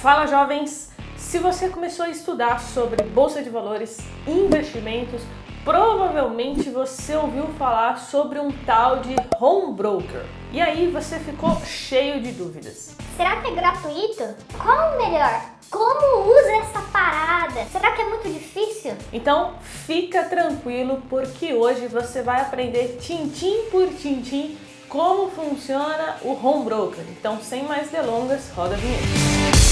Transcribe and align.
Fala 0.00 0.24
jovens! 0.24 0.88
Se 1.14 1.38
você 1.38 1.68
começou 1.68 2.06
a 2.06 2.08
estudar 2.08 2.58
sobre 2.58 3.02
bolsa 3.04 3.42
de 3.42 3.50
valores, 3.50 3.98
investimentos, 4.26 5.20
provavelmente 5.62 6.70
você 6.70 7.14
ouviu 7.16 7.46
falar 7.58 7.98
sobre 7.98 8.38
um 8.38 8.50
tal 8.50 9.00
de 9.00 9.14
home 9.38 9.74
broker. 9.74 10.24
E 10.52 10.58
aí 10.58 10.90
você 10.90 11.18
ficou 11.18 11.54
cheio 11.66 12.22
de 12.22 12.32
dúvidas. 12.32 12.96
Será 13.14 13.42
que 13.42 13.48
é 13.48 13.54
gratuito? 13.54 14.24
Qual 14.56 14.94
o 14.94 14.96
melhor? 14.96 15.42
Como 15.70 16.30
usa 16.30 16.50
essa 16.50 16.80
parada? 16.90 17.66
Será 17.66 17.92
que 17.92 18.00
é 18.00 18.08
muito 18.08 18.32
difícil? 18.32 18.94
Então 19.12 19.52
fica 19.60 20.24
tranquilo 20.24 21.02
porque 21.10 21.52
hoje 21.52 21.88
você 21.88 22.22
vai 22.22 22.40
aprender 22.40 22.96
tintim 23.02 23.66
por 23.70 23.86
tintim 23.88 24.56
como 24.88 25.30
funciona 25.30 26.16
o 26.22 26.32
home 26.32 26.64
broker. 26.64 27.04
Então 27.10 27.38
sem 27.42 27.64
mais 27.64 27.90
delongas, 27.90 28.50
roda 28.56 28.76
a 28.76 28.78
vinheta. 28.78 29.69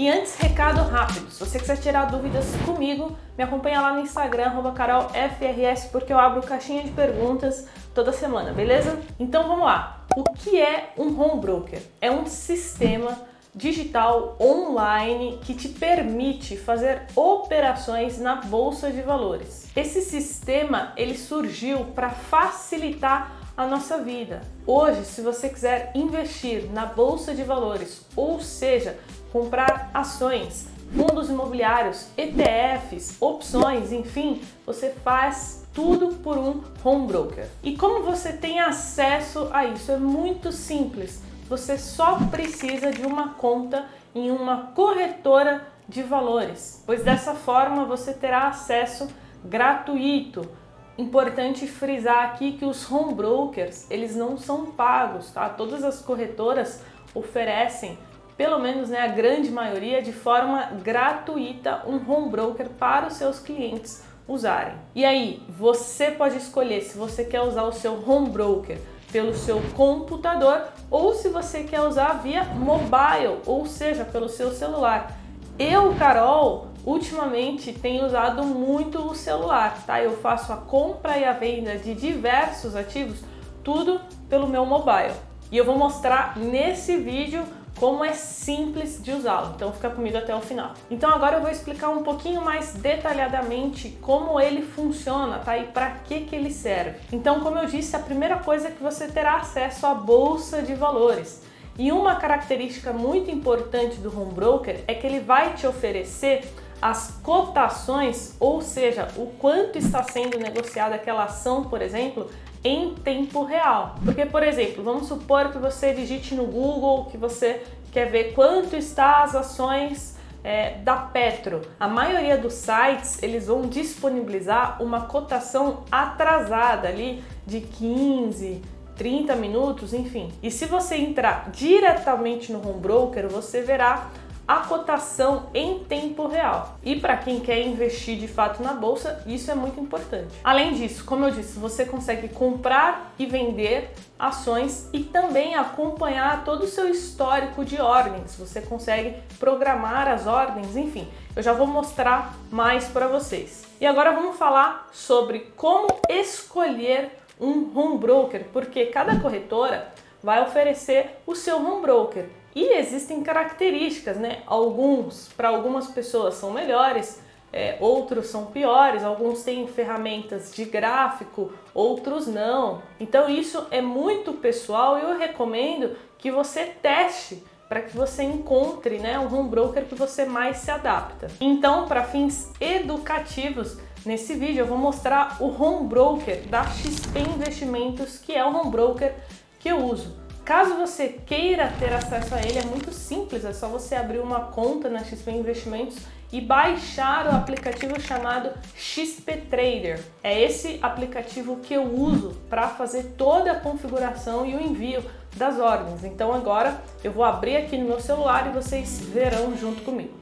E 0.00 0.08
antes, 0.08 0.34
recado 0.36 0.80
rápido. 0.88 1.30
Se 1.30 1.38
você 1.44 1.58
quiser 1.58 1.76
tirar 1.76 2.06
dúvidas 2.06 2.46
comigo, 2.64 3.14
me 3.36 3.44
acompanha 3.44 3.82
lá 3.82 3.92
no 3.92 4.00
Instagram, 4.00 4.50
carolfrs, 4.72 5.84
porque 5.92 6.10
eu 6.10 6.18
abro 6.18 6.40
caixinha 6.40 6.82
de 6.82 6.90
perguntas 6.90 7.68
toda 7.94 8.10
semana, 8.10 8.50
beleza? 8.50 8.98
Então 9.18 9.46
vamos 9.46 9.66
lá. 9.66 10.06
O 10.16 10.24
que 10.24 10.58
é 10.58 10.94
um 10.96 11.20
home 11.20 11.42
broker? 11.42 11.82
É 12.00 12.10
um 12.10 12.24
sistema 12.24 13.18
digital 13.54 14.36
online 14.40 15.38
que 15.44 15.54
te 15.54 15.68
permite 15.68 16.56
fazer 16.56 17.06
operações 17.14 18.18
na 18.18 18.36
bolsa 18.36 18.90
de 18.90 19.02
valores. 19.02 19.68
Esse 19.74 20.00
sistema 20.00 20.92
ele 20.96 21.16
surgiu 21.16 21.86
para 21.86 22.10
facilitar 22.10 23.36
a 23.56 23.66
nossa 23.66 23.98
vida. 23.98 24.42
Hoje, 24.66 25.04
se 25.04 25.20
você 25.20 25.48
quiser 25.48 25.92
investir 25.94 26.70
na 26.72 26.86
bolsa 26.86 27.34
de 27.34 27.42
valores, 27.42 28.06
ou 28.16 28.40
seja, 28.40 28.98
comprar 29.32 29.90
ações, 29.92 30.66
fundos 30.94 31.28
imobiliários, 31.28 32.06
ETFs, 32.16 33.16
opções, 33.20 33.92
enfim, 33.92 34.42
você 34.64 34.90
faz 35.04 35.64
tudo 35.72 36.14
por 36.16 36.36
um 36.36 36.62
home 36.82 37.06
broker. 37.06 37.46
E 37.62 37.76
como 37.76 38.02
você 38.02 38.32
tem 38.32 38.60
acesso 38.60 39.48
a 39.52 39.66
isso? 39.66 39.92
É 39.92 39.96
muito 39.96 40.50
simples. 40.50 41.22
Você 41.50 41.76
só 41.76 42.16
precisa 42.30 42.92
de 42.92 43.04
uma 43.04 43.30
conta 43.30 43.86
em 44.14 44.30
uma 44.30 44.68
corretora 44.72 45.66
de 45.88 46.00
valores, 46.00 46.80
pois 46.86 47.02
dessa 47.02 47.34
forma 47.34 47.84
você 47.84 48.14
terá 48.14 48.46
acesso 48.46 49.08
gratuito. 49.44 50.48
Importante 50.96 51.66
frisar 51.66 52.26
aqui 52.26 52.52
que 52.52 52.64
os 52.64 52.88
home 52.88 53.14
brokers, 53.14 53.90
eles 53.90 54.14
não 54.14 54.38
são 54.38 54.66
pagos, 54.66 55.32
tá? 55.32 55.48
Todas 55.48 55.82
as 55.82 56.00
corretoras 56.00 56.84
oferecem 57.12 57.98
pelo 58.36 58.60
menos 58.60 58.88
né, 58.88 59.00
a 59.00 59.08
grande 59.08 59.50
maioria, 59.50 60.00
de 60.00 60.12
forma 60.12 60.70
gratuita 60.84 61.82
um 61.84 61.96
home 62.08 62.30
broker 62.30 62.68
para 62.68 63.08
os 63.08 63.14
seus 63.14 63.40
clientes 63.40 64.04
usarem. 64.28 64.76
E 64.94 65.04
aí, 65.04 65.42
você 65.48 66.12
pode 66.12 66.36
escolher 66.36 66.80
se 66.82 66.96
você 66.96 67.24
quer 67.24 67.40
usar 67.40 67.64
o 67.64 67.72
seu 67.72 68.00
home 68.08 68.30
broker 68.30 68.78
pelo 69.12 69.34
seu 69.34 69.60
computador 69.76 70.68
ou 70.90 71.14
se 71.14 71.28
você 71.28 71.64
quer 71.64 71.80
usar 71.80 72.14
via 72.22 72.44
mobile, 72.44 73.40
ou 73.46 73.66
seja, 73.66 74.04
pelo 74.04 74.28
seu 74.28 74.52
celular. 74.52 75.16
Eu, 75.58 75.94
Carol, 75.94 76.68
ultimamente 76.84 77.72
tenho 77.72 78.06
usado 78.06 78.42
muito 78.44 78.98
o 78.98 79.14
celular, 79.14 79.82
tá? 79.86 80.02
Eu 80.02 80.16
faço 80.16 80.52
a 80.52 80.56
compra 80.56 81.18
e 81.18 81.24
a 81.24 81.32
venda 81.32 81.76
de 81.76 81.94
diversos 81.94 82.74
ativos, 82.74 83.20
tudo 83.62 84.00
pelo 84.28 84.46
meu 84.46 84.64
mobile. 84.64 85.14
E 85.52 85.56
eu 85.56 85.64
vou 85.64 85.76
mostrar 85.76 86.36
nesse 86.36 86.96
vídeo 86.96 87.44
como 87.80 88.04
é 88.04 88.12
simples 88.12 89.02
de 89.02 89.10
usá-lo. 89.10 89.54
Então 89.56 89.72
fica 89.72 89.88
comigo 89.88 90.18
até 90.18 90.36
o 90.36 90.40
final. 90.42 90.74
Então 90.90 91.10
agora 91.10 91.38
eu 91.38 91.40
vou 91.40 91.50
explicar 91.50 91.88
um 91.88 92.02
pouquinho 92.02 92.42
mais 92.44 92.74
detalhadamente 92.74 93.98
como 94.02 94.38
ele 94.38 94.60
funciona, 94.60 95.38
tá? 95.38 95.56
E 95.56 95.64
para 95.68 95.92
que 96.04 96.20
que 96.20 96.36
ele 96.36 96.52
serve. 96.52 96.98
Então, 97.10 97.40
como 97.40 97.58
eu 97.58 97.64
disse, 97.64 97.96
a 97.96 97.98
primeira 97.98 98.36
coisa 98.36 98.68
é 98.68 98.70
que 98.70 98.82
você 98.82 99.08
terá 99.08 99.38
acesso 99.38 99.86
à 99.86 99.94
bolsa 99.94 100.60
de 100.60 100.74
valores. 100.74 101.42
E 101.78 101.90
uma 101.90 102.16
característica 102.16 102.92
muito 102.92 103.30
importante 103.30 103.96
do 103.96 104.14
home 104.14 104.34
broker 104.34 104.84
é 104.86 104.92
que 104.92 105.06
ele 105.06 105.20
vai 105.20 105.54
te 105.54 105.66
oferecer 105.66 106.52
as 106.82 107.18
cotações, 107.22 108.36
ou 108.38 108.60
seja, 108.60 109.08
o 109.16 109.26
quanto 109.38 109.78
está 109.78 110.02
sendo 110.02 110.38
negociada 110.38 110.94
aquela 110.94 111.24
ação, 111.24 111.64
por 111.64 111.80
exemplo, 111.80 112.30
em 112.62 112.94
tempo 112.94 113.44
real. 113.44 113.96
Porque, 114.04 114.26
por 114.26 114.42
exemplo, 114.42 114.82
vamos 114.82 115.08
supor 115.08 115.50
que 115.50 115.58
você 115.58 115.94
digite 115.94 116.34
no 116.34 116.44
Google 116.44 117.06
que 117.06 117.16
você 117.16 117.62
quer 117.92 118.10
ver 118.10 118.34
quanto 118.34 118.76
está 118.76 119.22
as 119.22 119.34
ações 119.34 120.16
é, 120.42 120.78
da 120.78 120.96
Petro. 120.96 121.62
A 121.78 121.88
maioria 121.88 122.36
dos 122.36 122.54
sites 122.54 123.22
eles 123.22 123.46
vão 123.46 123.62
disponibilizar 123.62 124.82
uma 124.82 125.02
cotação 125.02 125.84
atrasada 125.90 126.88
ali 126.88 127.22
de 127.46 127.60
15, 127.60 128.62
30 128.96 129.34
minutos, 129.36 129.94
enfim. 129.94 130.30
E 130.42 130.50
se 130.50 130.66
você 130.66 130.96
entrar 130.96 131.50
diretamente 131.50 132.52
no 132.52 132.66
home 132.66 132.80
broker, 132.80 133.28
você 133.28 133.62
verá 133.62 134.10
a 134.50 134.66
cotação 134.66 135.48
em 135.54 135.84
tempo 135.84 136.26
real. 136.26 136.76
E 136.82 136.98
para 136.98 137.16
quem 137.16 137.38
quer 137.38 137.64
investir 137.64 138.18
de 138.18 138.26
fato 138.26 138.60
na 138.60 138.72
bolsa, 138.72 139.22
isso 139.24 139.48
é 139.48 139.54
muito 139.54 139.78
importante. 139.78 140.34
Além 140.42 140.74
disso, 140.74 141.04
como 141.04 141.24
eu 141.24 141.30
disse, 141.30 141.56
você 141.56 141.84
consegue 141.84 142.26
comprar 142.30 143.14
e 143.16 143.26
vender 143.26 143.94
ações 144.18 144.90
e 144.92 145.04
também 145.04 145.54
acompanhar 145.54 146.44
todo 146.44 146.64
o 146.64 146.66
seu 146.66 146.88
histórico 146.88 147.64
de 147.64 147.80
ordens. 147.80 148.34
Você 148.40 148.60
consegue 148.60 149.22
programar 149.38 150.08
as 150.08 150.26
ordens, 150.26 150.76
enfim. 150.76 151.06
Eu 151.36 151.44
já 151.44 151.52
vou 151.52 151.68
mostrar 151.68 152.34
mais 152.50 152.88
para 152.88 153.06
vocês. 153.06 153.62
E 153.80 153.86
agora 153.86 154.10
vamos 154.10 154.36
falar 154.36 154.88
sobre 154.90 155.52
como 155.56 155.86
escolher 156.08 157.12
um 157.40 157.70
home 157.72 157.98
broker, 157.98 158.46
porque 158.52 158.86
cada 158.86 159.20
corretora 159.20 159.92
vai 160.22 160.42
oferecer 160.42 161.16
o 161.26 161.34
seu 161.34 161.56
home 161.56 161.82
broker 161.82 162.26
e 162.54 162.76
existem 162.76 163.22
características, 163.22 164.16
né? 164.16 164.42
Alguns, 164.46 165.28
para 165.36 165.48
algumas 165.48 165.86
pessoas, 165.88 166.34
são 166.34 166.50
melhores, 166.50 167.22
é, 167.52 167.76
outros 167.80 168.26
são 168.26 168.46
piores, 168.46 169.04
alguns 169.04 169.42
têm 169.42 169.66
ferramentas 169.66 170.52
de 170.52 170.64
gráfico, 170.64 171.52
outros 171.74 172.26
não. 172.26 172.82
Então 172.98 173.28
isso 173.28 173.66
é 173.70 173.80
muito 173.80 174.32
pessoal 174.34 174.98
e 174.98 175.02
eu 175.02 175.18
recomendo 175.18 175.96
que 176.18 176.30
você 176.30 176.64
teste 176.64 177.42
para 177.68 177.82
que 177.82 177.96
você 177.96 178.24
encontre 178.24 178.98
né, 178.98 179.16
um 179.16 179.32
home 179.32 179.48
broker 179.48 179.84
que 179.84 179.94
você 179.94 180.24
mais 180.24 180.56
se 180.56 180.72
adapta. 180.72 181.28
Então, 181.40 181.86
para 181.86 182.02
fins 182.02 182.50
educativos, 182.60 183.78
nesse 184.04 184.34
vídeo 184.34 184.62
eu 184.62 184.66
vou 184.66 184.76
mostrar 184.76 185.36
o 185.40 185.46
home 185.46 185.86
broker 185.86 186.48
da 186.48 186.64
XP 186.64 187.20
Investimentos, 187.20 188.18
que 188.18 188.34
é 188.34 188.44
o 188.44 188.48
home 188.48 188.72
broker 188.72 189.14
que 189.60 189.68
eu 189.68 189.84
uso. 189.84 190.18
Caso 190.44 190.74
você 190.74 191.08
queira 191.08 191.72
ter 191.78 191.92
acesso 191.92 192.34
a 192.34 192.40
ele, 192.40 192.58
é 192.58 192.64
muito 192.64 192.92
simples, 192.92 193.44
é 193.44 193.52
só 193.52 193.68
você 193.68 193.94
abrir 193.94 194.18
uma 194.18 194.46
conta 194.46 194.88
na 194.88 195.04
XP 195.04 195.30
Investimentos 195.30 195.98
e 196.32 196.40
baixar 196.40 197.26
o 197.26 197.36
aplicativo 197.36 198.00
chamado 198.00 198.50
XP 198.74 199.36
Trader. 199.48 200.00
É 200.24 200.42
esse 200.42 200.78
aplicativo 200.82 201.58
que 201.58 201.74
eu 201.74 201.84
uso 201.84 202.36
para 202.48 202.68
fazer 202.68 203.14
toda 203.16 203.52
a 203.52 203.60
configuração 203.60 204.46
e 204.46 204.54
o 204.54 204.60
envio 204.60 205.04
das 205.36 205.60
ordens. 205.60 206.02
Então 206.04 206.32
agora 206.32 206.80
eu 207.04 207.12
vou 207.12 207.24
abrir 207.24 207.56
aqui 207.56 207.76
no 207.76 207.84
meu 207.84 208.00
celular 208.00 208.48
e 208.48 208.52
vocês 208.52 209.00
verão 209.00 209.56
junto 209.56 209.82
comigo. 209.82 210.18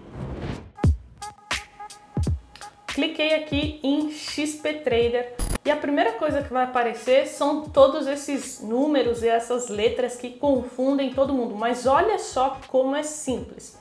Cliquei 2.88 3.34
aqui 3.34 3.78
em 3.82 4.10
XP 4.10 4.74
Trader 4.80 5.47
e 5.64 5.70
a 5.70 5.76
primeira 5.76 6.12
coisa 6.12 6.42
que 6.42 6.52
vai 6.52 6.64
aparecer 6.64 7.26
são 7.26 7.62
todos 7.62 8.06
esses 8.06 8.60
números 8.60 9.22
e 9.22 9.28
essas 9.28 9.68
letras 9.68 10.16
que 10.16 10.30
confundem 10.30 11.12
todo 11.12 11.34
mundo, 11.34 11.54
mas 11.54 11.86
olha 11.86 12.18
só 12.18 12.58
como 12.68 12.96
é 12.96 13.02
simples. 13.02 13.78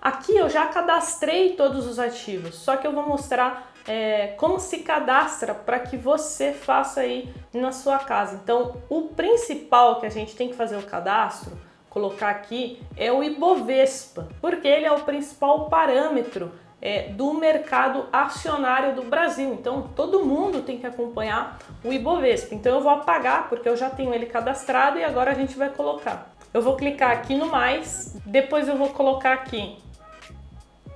Aqui 0.00 0.36
eu 0.36 0.48
já 0.48 0.66
cadastrei 0.66 1.54
todos 1.54 1.86
os 1.86 1.98
ativos, 1.98 2.54
só 2.54 2.76
que 2.76 2.86
eu 2.86 2.92
vou 2.92 3.06
mostrar 3.06 3.72
é, 3.86 4.28
como 4.38 4.58
se 4.58 4.78
cadastra 4.78 5.54
para 5.54 5.80
que 5.80 5.96
você 5.96 6.52
faça 6.52 7.00
aí 7.00 7.32
na 7.52 7.72
sua 7.72 7.98
casa. 7.98 8.40
Então, 8.42 8.76
o 8.88 9.02
principal 9.08 10.00
que 10.00 10.06
a 10.06 10.10
gente 10.10 10.34
tem 10.34 10.48
que 10.48 10.54
fazer 10.54 10.76
o 10.76 10.82
cadastro, 10.82 11.56
colocar 11.88 12.30
aqui, 12.30 12.80
é 12.96 13.10
o 13.10 13.22
Ibovespa, 13.22 14.28
porque 14.40 14.66
ele 14.68 14.86
é 14.86 14.92
o 14.92 15.00
principal 15.00 15.68
parâmetro 15.68 16.52
é, 16.86 17.08
do 17.08 17.34
mercado 17.34 18.06
acionário 18.12 18.94
do 18.94 19.02
Brasil. 19.02 19.52
Então 19.52 19.90
todo 19.96 20.24
mundo 20.24 20.62
tem 20.62 20.78
que 20.78 20.86
acompanhar 20.86 21.58
o 21.82 21.92
Ibovespa. 21.92 22.54
Então 22.54 22.76
eu 22.76 22.80
vou 22.80 22.92
apagar 22.92 23.48
porque 23.48 23.68
eu 23.68 23.76
já 23.76 23.90
tenho 23.90 24.14
ele 24.14 24.26
cadastrado 24.26 24.96
e 24.96 25.02
agora 25.02 25.32
a 25.32 25.34
gente 25.34 25.58
vai 25.58 25.68
colocar. 25.68 26.30
Eu 26.54 26.62
vou 26.62 26.76
clicar 26.76 27.10
aqui 27.10 27.34
no 27.34 27.46
mais, 27.46 28.16
depois 28.24 28.68
eu 28.68 28.76
vou 28.76 28.90
colocar 28.90 29.32
aqui 29.32 29.76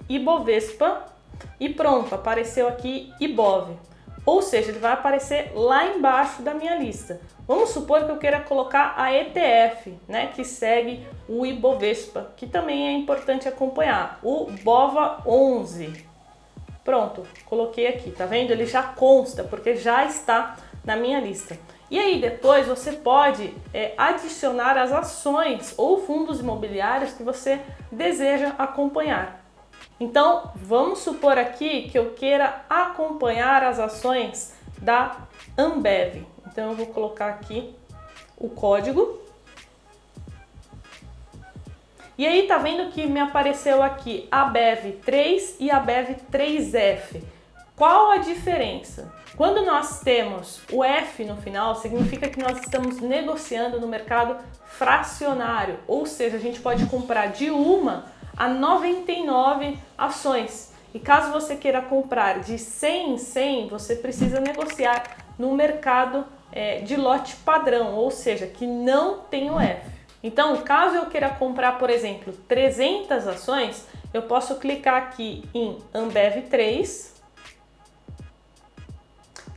Ibovespa 0.09 1.07
e 1.59 1.69
pronto, 1.69 2.15
apareceu 2.15 2.69
aqui 2.69 3.13
Ibov. 3.19 3.77
Ou 4.25 4.43
seja, 4.43 4.71
ele 4.71 4.79
vai 4.79 4.93
aparecer 4.93 5.53
lá 5.55 5.87
embaixo 5.87 6.43
da 6.43 6.55
minha 6.55 6.77
lista. 6.77 7.21
Vamos 7.47 7.71
supor 7.71 8.05
que 8.05 8.11
eu 8.13 8.17
queira 8.17 8.41
colocar 8.41 8.95
a 8.97 9.13
ETF, 9.13 9.99
né, 10.07 10.29
que 10.29 10.45
segue 10.45 11.05
o 11.29 11.45
Ibovespa, 11.45 12.33
que 12.37 12.47
também 12.47 12.89
é 12.89 12.93
importante 12.93 13.49
acompanhar, 13.49 14.21
o 14.23 14.47
BOVA 14.63 15.23
11. 15.27 16.07
Pronto, 16.85 17.27
coloquei 17.47 17.89
aqui, 17.89 18.11
tá 18.11 18.27
vendo? 18.27 18.51
Ele 18.51 18.67
já 18.67 18.83
consta, 18.83 19.45
porque 19.45 19.75
já 19.77 20.05
está 20.05 20.57
na 20.85 20.97
minha 20.97 21.21
lista. 21.21 21.59
E 21.91 21.99
aí 21.99 22.21
depois 22.21 22.69
você 22.69 22.93
pode 22.93 23.53
é, 23.75 23.95
adicionar 23.99 24.79
as 24.79 24.93
ações 24.93 25.75
ou 25.77 26.07
fundos 26.07 26.39
imobiliários 26.39 27.13
que 27.13 27.23
você 27.23 27.61
deseja 27.91 28.55
acompanhar. 28.57 29.45
Então 30.01 30.51
vamos 30.57 31.01
supor 31.01 31.37
aqui 31.37 31.91
que 31.91 31.99
eu 31.99 32.15
queira 32.15 32.65
acompanhar 32.71 33.63
as 33.63 33.79
ações 33.79 34.55
da 34.79 35.29
Ambev. 35.59 36.27
Então 36.47 36.71
eu 36.71 36.77
vou 36.77 36.87
colocar 36.87 37.29
aqui 37.29 37.75
o 38.39 38.49
código. 38.49 39.21
E 42.17 42.27
aí 42.27 42.47
tá 42.47 42.59
vendo 42.59 42.91
que 42.91 43.07
me 43.07 43.21
apareceu 43.21 43.83
aqui 43.83 44.27
a 44.31 44.45
BEV 44.45 44.93
3 45.05 45.57
e 45.61 45.71
a 45.71 45.81
BEV 45.81 46.17
3F. 46.31 47.23
Qual 47.77 48.11
a 48.11 48.19
diferença? 48.19 49.11
Quando 49.37 49.65
nós 49.65 50.01
temos 50.01 50.61
o 50.71 50.85
F 50.85 51.25
no 51.25 51.37
final, 51.37 51.75
significa 51.77 52.29
que 52.29 52.39
nós 52.39 52.61
estamos 52.61 53.01
negociando 53.01 53.81
no 53.81 53.89
mercado 53.89 54.37
fracionário, 54.67 55.79
ou 55.87 56.05
seja, 56.05 56.37
a 56.37 56.41
gente 56.41 56.61
pode 56.61 56.85
comprar 56.87 57.29
de 57.29 57.51
uma 57.51 58.05
a 58.41 58.49
99 58.49 59.77
ações. 59.99 60.73
E 60.95 60.99
caso 60.99 61.31
você 61.31 61.57
queira 61.57 61.83
comprar 61.83 62.41
de 62.41 62.57
100 62.57 63.13
em 63.13 63.19
100, 63.19 63.69
você 63.69 63.95
precisa 63.95 64.41
negociar 64.41 65.19
no 65.39 65.55
mercado 65.55 66.25
é, 66.51 66.79
de 66.79 66.97
lote 66.97 67.37
padrão, 67.37 67.95
ou 67.95 68.11
seja, 68.11 68.47
que 68.47 68.67
não 68.67 69.19
tem 69.19 69.51
o 69.51 69.61
F. 69.61 69.91
Então, 70.23 70.57
caso 70.63 70.97
eu 70.97 71.07
queira 71.07 71.29
comprar, 71.29 71.79
por 71.79 71.91
exemplo, 71.91 72.33
300 72.49 73.29
ações, 73.29 73.87
eu 74.15 74.23
posso 74.23 74.55
clicar 74.55 74.97
aqui 74.97 75.45
em 75.53 75.77
Ambev 75.93 76.49
3 76.49 77.21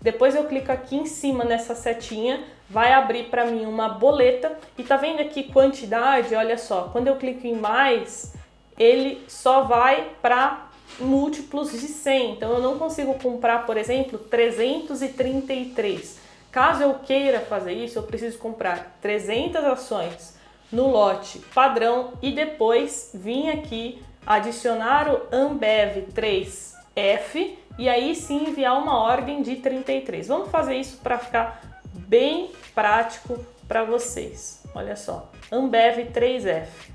depois 0.01 0.35
eu 0.35 0.43
clico 0.43 0.69
aqui 0.69 0.97
em 0.97 1.05
cima 1.05 1.45
nessa 1.45 1.73
setinha, 1.73 2.43
vai 2.69 2.91
abrir 2.91 3.29
para 3.29 3.45
mim 3.45 3.65
uma 3.65 3.87
boleta 3.87 4.59
e 4.77 4.83
tá 4.83 4.97
vendo 4.97 5.21
aqui 5.21 5.43
quantidade? 5.43 6.35
Olha 6.35 6.57
só, 6.57 6.89
quando 6.91 7.07
eu 7.07 7.15
clico 7.15 7.47
em 7.47 7.55
mais, 7.55 8.33
ele 8.77 9.23
só 9.27 9.63
vai 9.63 10.11
para 10.21 10.69
múltiplos 10.99 11.71
de 11.71 11.87
100. 11.87 12.33
Então 12.33 12.53
eu 12.53 12.61
não 12.61 12.77
consigo 12.77 13.13
comprar, 13.15 13.65
por 13.65 13.77
exemplo, 13.77 14.19
333. 14.19 16.21
Caso 16.51 16.83
eu 16.83 16.93
queira 16.95 17.39
fazer 17.39 17.73
isso, 17.73 17.97
eu 17.97 18.03
preciso 18.03 18.37
comprar 18.37 18.97
300 19.01 19.63
ações 19.63 20.37
no 20.71 20.87
lote 20.87 21.39
padrão 21.53 22.13
e 22.21 22.31
depois 22.31 23.11
vir 23.13 23.49
aqui 23.49 24.01
adicionar 24.25 25.11
o 25.11 25.21
Ambev 25.31 26.07
3F 26.13 27.55
e 27.77 27.89
aí 27.89 28.15
sim 28.15 28.49
enviar 28.49 28.77
uma 28.77 28.99
ordem 28.99 29.41
de 29.41 29.57
33. 29.57 30.27
Vamos 30.27 30.49
fazer 30.49 30.75
isso 30.75 30.97
para 30.97 31.17
ficar 31.17 31.61
bem 31.91 32.51
prático 32.75 33.43
para 33.67 33.83
vocês. 33.83 34.63
Olha 34.75 34.95
só, 34.95 35.31
Ambev 35.51 36.11
3F. 36.11 36.92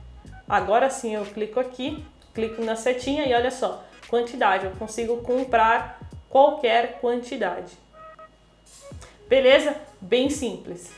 Agora 0.48 0.88
sim 0.88 1.14
eu 1.14 1.24
clico 1.26 1.60
aqui, 1.60 2.02
clico 2.32 2.64
na 2.64 2.74
setinha 2.74 3.26
e 3.26 3.34
olha 3.34 3.50
só, 3.50 3.84
quantidade, 4.08 4.64
eu 4.64 4.72
consigo 4.72 5.18
comprar 5.18 6.00
qualquer 6.30 6.98
quantidade. 7.00 7.76
Beleza? 9.28 9.76
Bem 10.00 10.30
simples. 10.30 10.90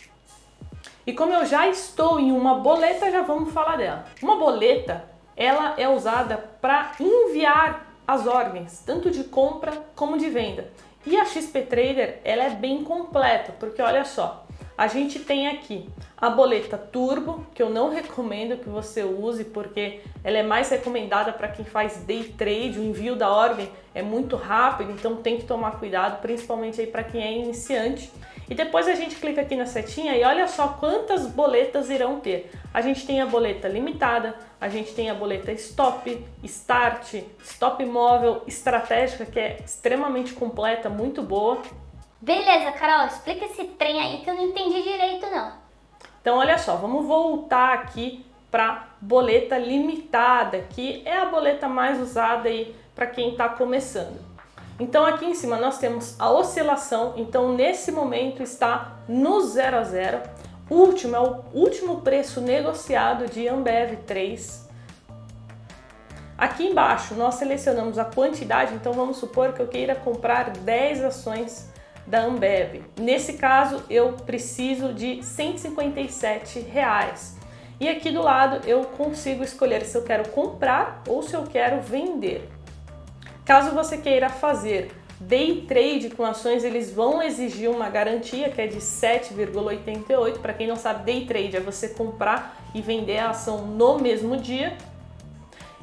E 1.05 1.13
como 1.13 1.33
eu 1.33 1.45
já 1.47 1.67
estou 1.67 2.21
em 2.21 2.31
uma 2.31 2.57
boleta, 2.57 3.11
já 3.11 3.23
vamos 3.23 3.53
falar 3.53 3.77
dela. 3.77 4.05
Uma 4.23 4.37
boleta, 4.37 5.05
ela 5.37 5.75
é 5.77 5.89
usada 5.89 6.37
para 6.61 6.93
enviar 7.01 7.87
as 8.07 8.27
ordens, 8.27 8.83
tanto 8.87 9.11
de 9.11 9.25
compra 9.25 9.73
como 9.97 10.19
de 10.19 10.29
venda. 10.31 10.71
E 11.05 11.17
a 11.17 11.25
XP 11.25 11.63
Trader 11.63 12.21
ela 12.23 12.45
é 12.45 12.51
bem 12.51 12.85
completa, 12.85 13.53
porque 13.59 13.81
olha 13.83 14.05
só, 14.05 14.47
a 14.81 14.87
gente 14.87 15.19
tem 15.19 15.47
aqui 15.47 15.87
a 16.17 16.31
boleta 16.31 16.79
Turbo, 16.79 17.45
que 17.55 17.63
eu 17.63 17.69
não 17.69 17.91
recomendo 17.91 18.57
que 18.57 18.67
você 18.67 19.05
use, 19.05 19.45
porque 19.45 20.01
ela 20.25 20.39
é 20.39 20.43
mais 20.43 20.71
recomendada 20.71 21.35
para 21.35 21.49
quem 21.49 21.67
faz 21.67 21.99
day 21.99 22.25
trade, 22.25 22.79
o 22.79 22.83
envio 22.83 23.15
da 23.15 23.29
ordem 23.29 23.69
é 23.95 24.01
muito 24.01 24.37
rápido, 24.37 24.91
então 24.93 25.17
tem 25.17 25.37
que 25.37 25.45
tomar 25.45 25.73
cuidado, 25.73 26.23
principalmente 26.23 26.81
aí 26.81 26.87
para 26.87 27.05
quem 27.05 27.23
é 27.23 27.31
iniciante. 27.31 28.11
E 28.49 28.55
depois 28.55 28.89
a 28.89 28.95
gente 28.95 29.17
clica 29.17 29.43
aqui 29.43 29.55
na 29.55 29.67
setinha 29.67 30.17
e 30.17 30.25
olha 30.25 30.49
só 30.49 30.69
quantas 30.69 31.27
boletas 31.27 31.91
irão 31.91 32.19
ter. 32.19 32.51
A 32.73 32.81
gente 32.81 33.07
tem 33.07 33.21
a 33.21 33.27
boleta 33.27 33.69
limitada, 33.69 34.35
a 34.59 34.71
gente 34.71 34.95
tem 34.95 35.11
a 35.11 35.15
boleta 35.15 35.53
stop, 35.53 36.27
start, 36.43 37.17
stop 37.45 37.85
móvel, 37.85 38.45
estratégica, 38.47 39.27
que 39.27 39.39
é 39.39 39.59
extremamente 39.63 40.33
completa, 40.33 40.89
muito 40.89 41.23
boa. 41.23 41.61
Beleza, 42.21 42.73
Carol, 42.73 43.07
explica 43.07 43.47
esse 43.47 43.65
trem 43.65 43.99
aí 43.99 44.19
que 44.23 44.29
eu 44.29 44.35
não 44.35 44.45
entendi 44.45 44.83
direito 44.83 45.27
não. 45.31 45.53
Então 46.21 46.37
olha 46.37 46.59
só, 46.59 46.77
vamos 46.77 47.07
voltar 47.07 47.73
aqui 47.73 48.27
para 48.51 48.89
boleta 49.01 49.57
limitada, 49.57 50.61
que 50.69 51.03
é 51.07 51.17
a 51.17 51.25
boleta 51.25 51.67
mais 51.67 51.99
usada 51.99 52.51
aí 52.51 52.77
para 52.95 53.07
quem 53.07 53.31
está 53.31 53.49
começando. 53.49 54.21
Então 54.79 55.07
aqui 55.07 55.25
em 55.25 55.35
cima 55.35 55.57
nós 55.57 55.79
temos 55.79 56.21
a 56.21 56.31
oscilação, 56.31 57.15
então 57.17 57.55
nesse 57.55 57.91
momento 57.91 58.43
está 58.43 58.99
no 59.09 59.41
0 59.41 59.79
a 59.79 59.83
0. 59.83 60.21
O 60.69 60.75
último 60.75 61.17
é 61.17 61.21
o 61.21 61.43
último 61.55 62.03
preço 62.03 62.43
negociado 62.43 63.31
de 63.31 63.49
Ambev 63.49 63.97
3. 64.07 64.69
Aqui 66.37 66.67
embaixo 66.67 67.15
nós 67.15 67.37
selecionamos 67.37 67.99
a 67.99 68.05
quantidade, 68.05 68.75
então 68.75 68.93
vamos 68.93 69.17
supor 69.17 69.55
que 69.55 69.61
eu 69.61 69.69
queira 69.69 69.95
comprar 69.95 70.51
10 70.51 71.05
ações 71.05 71.71
da 72.07 72.23
Ambev. 72.23 72.83
Nesse 72.99 73.35
caso 73.35 73.83
eu 73.89 74.13
preciso 74.13 74.93
de 74.93 75.23
157 75.23 76.61
reais. 76.61 77.39
E 77.79 77.89
aqui 77.89 78.11
do 78.11 78.23
lado 78.23 78.67
eu 78.69 78.85
consigo 78.85 79.43
escolher 79.43 79.83
se 79.85 79.97
eu 79.97 80.03
quero 80.03 80.29
comprar 80.31 81.03
ou 81.09 81.23
se 81.23 81.35
eu 81.35 81.45
quero 81.45 81.81
vender. 81.81 82.49
Caso 83.45 83.75
você 83.75 83.97
queira 83.97 84.29
fazer 84.29 84.93
day 85.21 85.67
trade 85.69 86.11
com 86.11 86.25
ações, 86.25 86.65
eles 86.65 86.91
vão 86.91 87.23
exigir 87.23 87.69
uma 87.71 87.91
garantia 87.91 88.51
que 88.51 88.61
é 88.61 88.67
de 88.67 88.79
7,88. 88.79 90.39
Para 90.39 90.55
quem 90.55 90.67
não 90.67 90.77
sabe, 90.77 91.05
day 91.05 91.27
trade 91.27 91.57
é 91.57 91.61
você 91.61 91.89
comprar 91.89 92.57
e 92.75 92.81
vender 92.81 93.19
a 93.19 93.31
ação 93.31 93.67
no 93.67 93.99
mesmo 93.99 94.37
dia. 94.37 94.77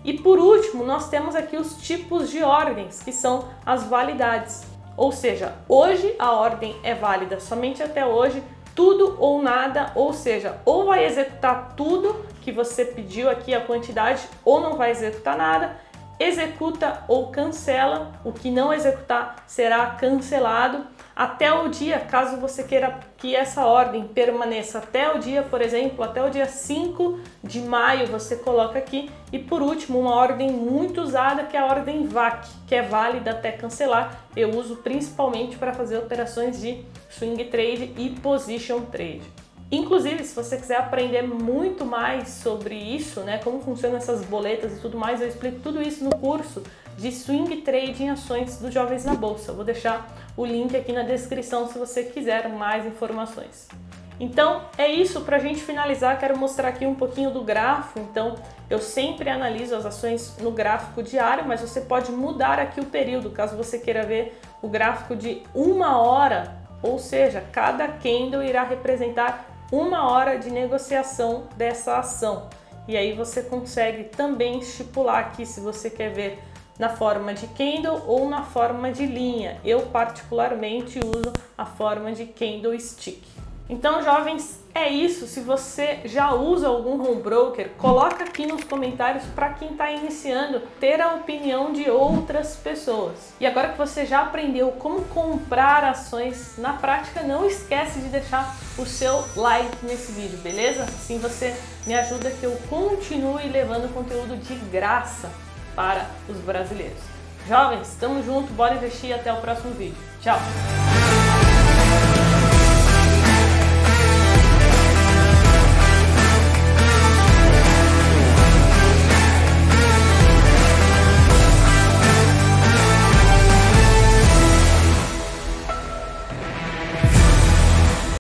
E 0.04 0.14
por 0.14 0.40
último, 0.40 0.84
nós 0.84 1.10
temos 1.10 1.36
aqui 1.36 1.58
os 1.58 1.78
tipos 1.82 2.30
de 2.30 2.42
ordens, 2.42 3.02
que 3.02 3.12
são 3.12 3.50
as 3.66 3.84
validades. 3.84 4.64
Ou 4.98 5.12
seja, 5.12 5.54
hoje 5.70 6.16
a 6.18 6.32
ordem 6.32 6.76
é 6.84 6.96
válida 6.96 7.40
somente 7.40 7.84
até 7.84 8.04
hoje, 8.04 8.44
tudo 8.76 9.16
ou 9.20 9.42
nada, 9.42 9.92
ou 9.96 10.12
seja, 10.12 10.60
ou 10.66 10.86
vai 10.86 11.06
executar 11.06 11.76
tudo 11.78 12.26
que 12.42 12.52
você 12.52 12.84
pediu 12.84 13.30
aqui 13.30 13.54
a 13.54 13.62
quantidade, 13.62 14.28
ou 14.44 14.60
não 14.60 14.76
vai 14.76 14.90
executar 14.92 15.38
nada 15.38 15.88
executa 16.20 17.04
ou 17.08 17.28
cancela, 17.28 18.12
o 18.24 18.32
que 18.32 18.50
não 18.50 18.74
executar 18.74 19.44
será 19.46 19.86
cancelado 19.92 20.86
até 21.16 21.52
o 21.52 21.68
dia, 21.68 22.00
caso 22.00 22.38
você 22.38 22.64
queira 22.64 23.00
que 23.18 23.36
essa 23.36 23.66
ordem 23.66 24.08
permaneça 24.08 24.80
até 24.80 25.14
o 25.14 25.20
dia, 25.20 25.44
por 25.44 25.62
exemplo, 25.62 26.04
até 26.04 26.24
o 26.24 26.30
dia 26.30 26.46
5 26.46 27.20
de 27.48 27.62
maio, 27.62 28.08
você 28.08 28.36
coloca 28.36 28.78
aqui. 28.78 29.10
E 29.32 29.40
por 29.40 29.62
último, 29.62 30.00
uma 30.00 30.14
ordem 30.14 30.52
muito 30.52 31.02
usada 31.02 31.44
que 31.44 31.56
é 31.58 31.60
a 31.60 31.66
ordem 31.66 32.06
VAC, 32.06 32.48
que 32.68 32.76
é 32.76 32.82
válida 32.82 33.32
até 33.32 33.52
cancelar. 33.52 34.22
Eu 34.36 34.52
uso 34.52 34.78
principalmente 34.78 35.58
para 35.58 35.74
fazer 35.74 35.98
operações 35.98 36.62
de 36.62 36.84
swing 37.10 37.44
trade 37.46 37.94
e 37.98 38.10
position 38.22 38.82
trade. 38.82 39.24
Inclusive, 39.70 40.24
se 40.24 40.34
você 40.34 40.56
quiser 40.56 40.78
aprender 40.78 41.24
muito 41.24 41.86
mais 41.86 42.30
sobre 42.30 42.76
isso, 42.76 43.22
né, 43.22 43.38
como 43.44 43.60
funcionam 43.60 43.98
essas 43.98 44.24
boletas 44.24 44.78
e 44.78 44.80
tudo 44.80 44.98
mais, 44.98 45.20
eu 45.20 45.28
explico 45.28 45.60
tudo 45.60 45.82
isso 45.82 46.06
no 46.06 46.16
curso 46.16 46.64
de 46.98 47.12
Swing 47.12 47.58
Trade 47.58 48.04
em 48.04 48.10
Ações 48.10 48.58
dos 48.60 48.74
Jovens 48.74 49.04
na 49.04 49.14
Bolsa. 49.14 49.52
Eu 49.52 49.56
vou 49.56 49.66
deixar 49.66 50.10
o 50.38 50.46
link 50.46 50.76
aqui 50.76 50.94
na 50.94 51.04
descrição 51.04 51.68
se 51.68 51.78
você 51.78 52.04
quiser 52.04 52.48
mais 52.48 52.86
informações. 52.86 53.68
Então 54.20 54.64
é 54.78 54.88
isso 54.88 55.22
para 55.22 55.38
a 55.38 55.40
gente 55.40 55.62
finalizar. 55.62 56.20
Quero 56.20 56.38
mostrar 56.38 56.70
aqui 56.70 56.86
um 56.86 56.96
pouquinho 56.96 57.30
do 57.32 57.42
gráfico. 57.42 58.00
Então 58.00 58.36
eu 58.70 58.80
sempre 58.80 59.30
analiso 59.30 59.76
as 59.76 59.86
ações 59.86 60.38
no 60.42 60.52
gráfico 60.52 61.04
diário, 61.04 61.46
mas 61.46 61.62
você 61.62 61.82
pode 61.82 62.12
mudar 62.12 62.60
aqui 62.60 62.80
o 62.80 62.86
período 62.86 63.30
caso 63.30 63.56
você 63.56 63.78
queira 63.78 64.04
ver 64.04 64.40
o 64.62 64.68
gráfico 64.68 65.16
de 65.16 65.44
uma 65.54 66.02
hora, 66.02 66.58
ou 66.82 66.98
seja, 66.98 67.44
cada 67.52 67.88
candle 67.88 68.44
irá 68.44 68.64
representar 68.64 69.46
uma 69.72 70.10
hora 70.10 70.38
de 70.38 70.50
negociação 70.50 71.48
dessa 71.56 71.98
ação. 71.98 72.50
E 72.88 72.96
aí 72.96 73.14
você 73.14 73.42
consegue 73.42 74.06
também 74.06 74.60
estipular 74.60 75.20
aqui 75.20 75.46
se 75.46 75.60
você 75.60 75.90
quer 75.90 76.10
ver 76.12 76.40
na 76.80 76.90
forma 76.90 77.34
de 77.34 77.48
candle 77.48 78.02
ou 78.08 78.30
na 78.30 78.44
forma 78.44 78.92
de 78.92 79.06
linha. 79.06 79.60
Eu 79.66 79.82
particularmente 79.88 81.00
uso 81.00 81.34
a 81.58 81.66
forma 81.66 82.14
de 82.14 82.26
candle 82.26 82.80
stick. 82.80 83.24
Então, 83.70 84.02
jovens, 84.02 84.60
é 84.74 84.90
isso. 84.90 85.28
Se 85.28 85.42
você 85.42 86.00
já 86.06 86.34
usa 86.34 86.68
algum 86.68 87.02
home 87.02 87.22
broker, 87.22 87.70
coloca 87.78 88.24
aqui 88.24 88.46
nos 88.46 88.64
comentários 88.64 89.24
para 89.36 89.50
quem 89.50 89.72
está 89.72 89.92
iniciando 89.92 90.62
ter 90.80 91.02
a 91.02 91.16
opinião 91.16 91.74
de 91.74 91.90
outras 91.90 92.56
pessoas. 92.56 93.34
E 93.40 93.46
agora 93.46 93.70
que 93.70 93.78
você 93.78 94.06
já 94.06 94.22
aprendeu 94.22 94.72
como 94.74 95.02
comprar 95.06 95.84
ações 95.84 96.56
na 96.58 96.74
prática, 96.74 97.24
não 97.24 97.46
esquece 97.46 98.00
de 98.00 98.10
deixar 98.10 98.56
o 98.78 98.86
seu 98.86 99.24
like 99.36 99.78
nesse 99.84 100.12
vídeo, 100.12 100.38
beleza? 100.40 100.84
Assim 100.84 101.18
você 101.18 101.56
me 101.86 101.96
ajuda 101.96 102.32
que 102.32 102.46
eu 102.46 102.56
continue 102.70 103.50
levando 103.50 103.92
conteúdo 103.94 104.38
de 104.38 104.56
graça 104.70 105.30
para 105.76 106.06
os 106.30 106.38
brasileiros. 106.38 107.02
Jovens, 107.48 107.88
estamos 107.90 108.26
juntos, 108.26 108.52
bora 108.52 108.76
investir 108.76 109.14
até 109.14 109.32
o 109.32 109.38
próximo 109.38 109.74
vídeo. 109.74 109.98
Tchau! 110.22 110.38